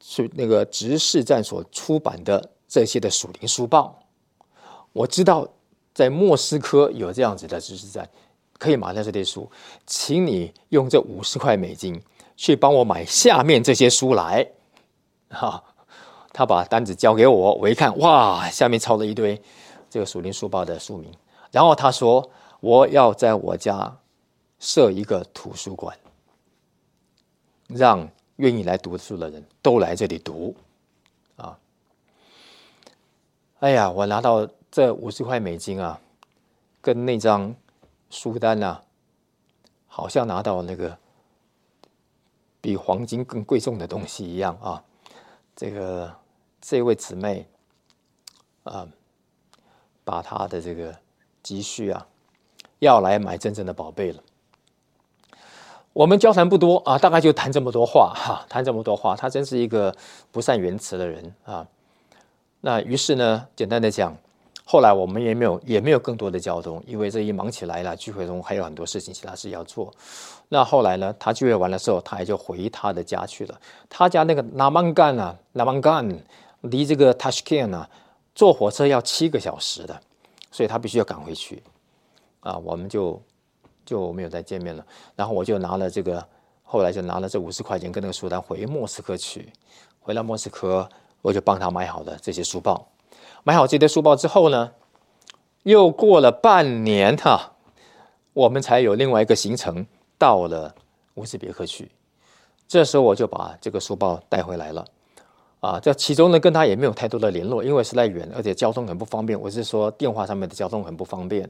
[0.06, 3.98] 是那个执事站所出版的这些的属灵书报，
[4.92, 5.48] 我知道
[5.94, 8.06] 在莫斯科有这样子的执事站，
[8.58, 9.50] 可以买到这些书，
[9.86, 11.98] 请你用这五十块美金
[12.36, 14.46] 去帮我买下面这些书来。
[15.30, 15.64] 哈，
[16.34, 19.40] 他把单子交给我，我一看，哇，下面抄了一堆
[19.88, 21.10] 这个属灵书报的书名，
[21.50, 22.30] 然后他说
[22.60, 23.96] 我要在我家
[24.58, 25.96] 设一个图书馆，
[27.68, 28.06] 让。
[28.36, 30.56] 愿意来读书的人都来这里读，
[31.36, 31.58] 啊！
[33.60, 36.00] 哎呀，我拿到这五十块美金啊，
[36.80, 37.54] 跟那张
[38.10, 38.82] 书单啊，
[39.86, 40.98] 好像拿到那个
[42.60, 44.84] 比黄金更贵重的东西一样啊！
[45.54, 46.14] 这个
[46.60, 47.46] 这位姊妹
[48.64, 48.88] 啊，
[50.04, 50.98] 把她的这个
[51.42, 52.06] 积蓄啊，
[52.80, 54.22] 要来买真正的宝贝了。
[55.94, 59.14] 我们交谈不多啊，大概就谈这么多话哈，谈这么多话。
[59.14, 59.94] 他真是一个
[60.32, 61.64] 不善言辞的人啊。
[62.60, 64.12] 那于是呢，简单的讲，
[64.64, 69.94] 后来我们也没有也没有更多的交通，因为这一忙起来了，聚会中还有很多事情，其他事要做。
[70.48, 73.60] 那后来呢，他聚会完了之后，他也就回他的家去了。
[73.88, 76.04] 他家那个拉曼干啊，拉曼干
[76.62, 77.88] 离这个 Tashkent 啊，
[78.34, 80.00] 坐火车要七个小时的，
[80.50, 81.62] 所以他必须要赶回去
[82.40, 82.58] 啊。
[82.58, 83.22] 我们就。
[83.84, 84.84] 就没有再见面了。
[85.14, 86.24] 然后我就拿了这个，
[86.62, 89.52] 后来就拿了这五十块钱跟那个书单回莫斯科去。
[90.00, 90.86] 回到莫斯科，
[91.22, 92.86] 我就帮他买好了这些书报。
[93.42, 94.70] 买好这些书报之后呢，
[95.62, 97.52] 又过了半年哈，
[98.34, 99.86] 我们才有另外一个行程
[100.18, 100.74] 到了
[101.14, 101.90] 乌兹别克去。
[102.68, 104.84] 这时候我就把这个书报带回来了。
[105.60, 109.40] 啊，这其中呢跟他也没有太多的联络，因为实在远，而且交通很不方便。
[109.40, 111.48] 我是说电话上面的交通很不方便，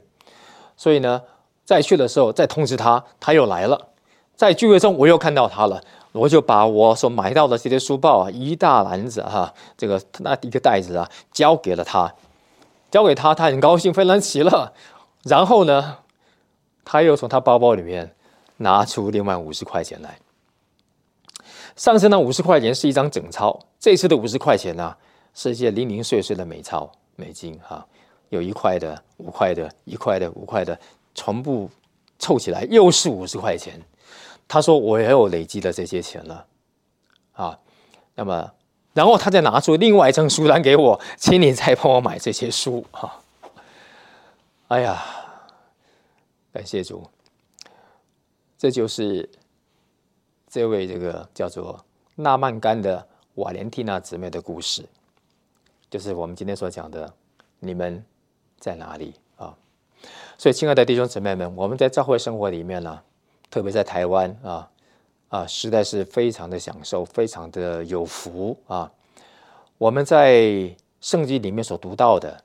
[0.77, 1.21] 所以呢。
[1.65, 3.89] 再去的时候再通知他，他又来了。
[4.35, 12.13] 在聚会中我又看到他了，我就把我所买到的这些书报啊，一大篮子哈，这个那一个袋子啊，交给了他，
[12.91, 14.73] 交给他，他很高兴，非常喜乐。
[15.23, 15.97] 然后呢，
[16.83, 18.13] 他又从他包包里面
[18.57, 20.19] 拿出另外五十块钱来。
[21.75, 24.95] 上次那五十块钱是一张整钞，这次的五十块钱呢，
[25.33, 27.85] 是一些零零碎碎的美钞、美金哈，
[28.29, 30.77] 有一块的、五块的、一块的、五块的。
[31.15, 31.69] 全部
[32.19, 33.81] 凑起来又是五十块钱，
[34.47, 36.45] 他说我也有累积的这些钱了，
[37.33, 37.59] 啊，
[38.13, 38.53] 那么
[38.93, 43.21] 然后他再拿出另外一张书单给我，请你再帮我买这些书哈。
[44.67, 45.03] 哎呀，
[46.53, 47.07] 感谢主，
[48.57, 49.29] 这就是
[50.47, 51.83] 这位这个叫做
[52.15, 53.05] 纳曼干的
[53.35, 54.87] 瓦莲蒂娜姊妹的故事，
[55.89, 57.13] 就是我们今天所讲的，
[57.59, 58.03] 你们
[58.59, 59.13] 在哪里？
[60.37, 63.01] 所以，亲爱的弟兄姊妹们，我们在教会生活里面呢，
[63.49, 64.69] 特别在台湾啊
[65.29, 68.91] 啊，实在是非常的享受，非常的有福啊。
[69.77, 72.43] 我们在圣经里面所读到的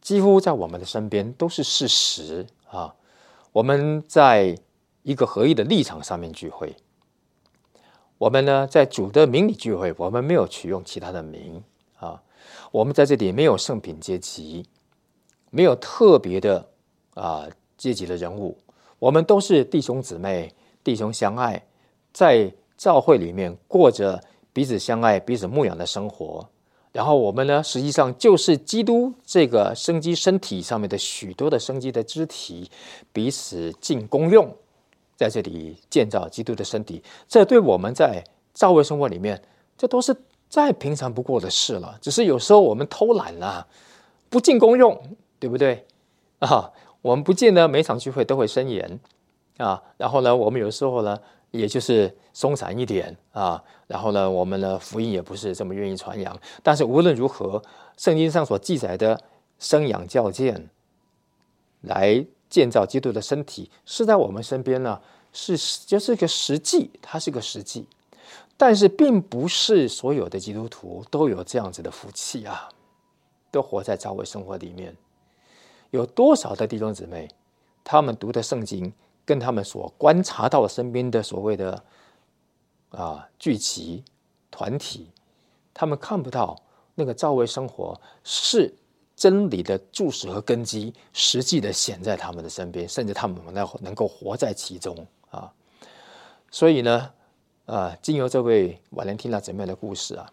[0.00, 2.94] 几乎在我们的身边都是事实啊。
[3.52, 4.56] 我们在
[5.02, 6.76] 一个合一的立场上面聚会，
[8.18, 11.62] 我们呢在主的名里聚会，我们没有取用其他的名
[11.98, 12.22] 啊。
[12.70, 14.66] 我们在这里没有圣品阶级，
[15.50, 16.68] 没有特别的
[17.16, 18.56] 啊阶级的人物，
[18.98, 20.52] 我们都是弟兄姊妹，
[20.84, 21.66] 弟兄相爱，
[22.12, 26.46] 在教会里面过着彼此相爱、彼此牧养的生活。
[26.92, 32.70] 然后我们呢，实际上就是基督这个生机身体上面的许多的生机的肢体，
[33.12, 34.54] 彼此进功用，
[35.16, 37.02] 在这里建造基督的身体。
[37.26, 38.22] 这对我们在
[38.54, 39.42] 教会生活里面，
[39.76, 40.16] 这都是
[40.48, 41.98] 再平常不过的事了。
[42.00, 43.66] 只是有时候我们偷懒了，
[44.30, 44.98] 不进功用，
[45.38, 45.86] 对不对？
[46.40, 46.70] 啊，
[47.06, 48.98] 我们不见得每场聚会都会伸言
[49.58, 49.82] 啊。
[49.96, 51.18] 然后呢，我们有时候呢。
[51.52, 56.38] 也就是松散一点啊，然后呢，我们的福音也不是这么愿意传扬。
[56.62, 57.62] 但是无论如何，
[57.96, 59.18] 圣经上所记载的
[59.58, 60.68] 生养教建，
[61.82, 65.00] 来建造基督的身体，是在我们身边呢，
[65.32, 67.88] 是就是个实际，它是个实际。
[68.58, 72.68] 但是并不是所有的基督徒都有这样子的福气啊，
[73.50, 74.94] 都活在教会生活里面。
[75.90, 77.28] 有多少的弟兄姊妹，
[77.84, 78.92] 他们读的圣经？
[79.24, 81.82] 跟他们所观察到身边的所谓的
[82.90, 84.04] 啊聚集
[84.52, 85.10] 团体，
[85.74, 86.56] 他们看不到
[86.94, 88.72] 那个教会生活是
[89.16, 94.96] 真理的注释和根基，实际的显在他们的身边，甚至他们能能够活在其中
[95.30, 95.52] 啊。
[96.52, 97.10] 所以呢，
[97.64, 100.32] 啊，经由这位瓦莲听娜姊妹的故事啊，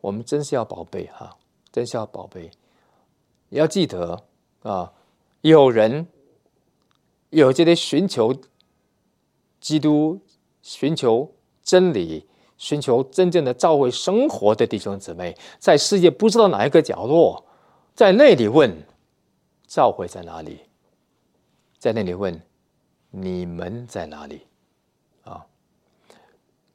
[0.00, 1.36] 我们真是要宝贝哈，
[1.72, 2.48] 真是要宝贝，
[3.48, 4.22] 要记得
[4.62, 4.92] 啊，
[5.42, 6.06] 有人。
[7.30, 8.36] 有这些寻求
[9.58, 10.20] 基督、
[10.60, 17.42] 寻求真理、寻求真正的教会生活的弟兄姊妹，在世界不知道哪一个角落，
[17.94, 18.70] 在那里问
[19.66, 20.60] 教会在哪里，
[21.78, 22.38] 在那里问
[23.10, 24.42] 你们在哪里
[25.24, 25.46] 啊？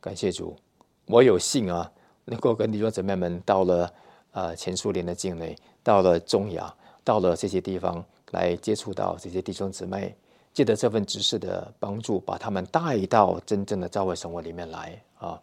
[0.01, 0.57] 感谢主，
[1.05, 1.91] 我有幸啊，
[2.25, 3.93] 能够跟弟兄姊妹们到了
[4.31, 6.75] 啊前苏联的境内，到了中亚，
[7.07, 10.13] 到了这些地方来接触到这些弟兄姊妹。
[10.53, 15.39] 借着这份知识的帮助，把他们带到真正的教会生活里面来啊！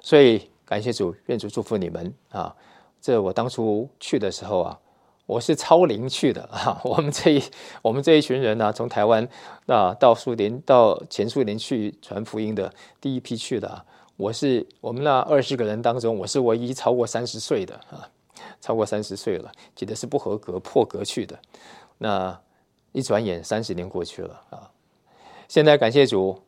[0.00, 2.54] 所以感谢主，愿主祝福你们啊！
[3.00, 4.78] 这我当初去的时候啊，
[5.26, 6.80] 我是超龄去的啊！
[6.86, 7.42] 我们这一
[7.82, 9.28] 我们这一群人呢，从台湾
[9.66, 13.84] 啊到苏联到前苏联去传福音的第一批去的啊，
[14.16, 18.08] 我是我们那二十个人当中，我是唯一超过三十岁的啊，
[18.64, 21.38] 超过三十岁了，记得是不合格破格去的
[21.98, 22.40] 那。
[22.96, 24.70] 一转眼三十年过去了啊！
[25.48, 26.40] 现在感谢主，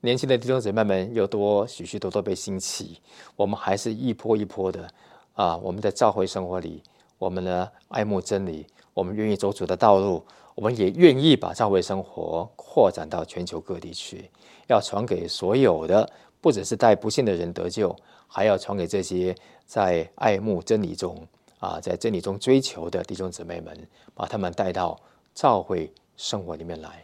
[0.00, 2.98] 年轻的弟兄姊妹们又多许许多多被兴起，
[3.36, 4.88] 我们还是一波一波的
[5.34, 5.56] 啊！
[5.58, 6.82] 我们在教会生活里，
[7.18, 14.28] 我们呢爱慕真理，我们愿意走主的道路，我们也愿意把教会生活扩展到全球各地去，
[14.66, 16.10] 要传给所有的，
[16.40, 17.94] 不只是带不幸的人得救，
[18.26, 19.32] 还要传给这些
[19.66, 21.16] 在爱慕真理中
[21.62, 23.74] 啊，在真理中追求的弟兄姊妹们，
[24.12, 24.98] 把他们带到。
[25.34, 27.02] 教会生活里面来，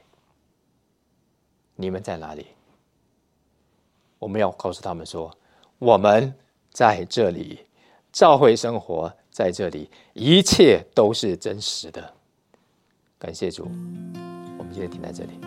[1.76, 2.46] 你们在哪里？
[4.18, 5.34] 我们要告诉他们说，
[5.78, 6.34] 我们
[6.70, 7.60] 在这里，
[8.12, 12.12] 教会生活在这里，一切都是真实的。
[13.18, 13.64] 感谢主，
[14.58, 15.40] 我们今天停在这里。